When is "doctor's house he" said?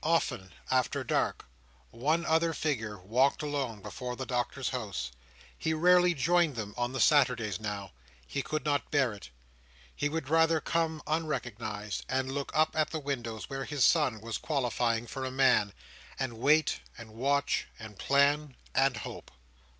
4.25-5.75